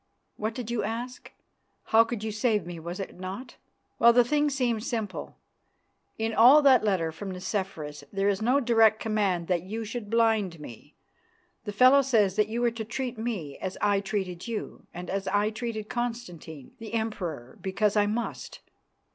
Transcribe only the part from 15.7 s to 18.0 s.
Constantine, the Emperor because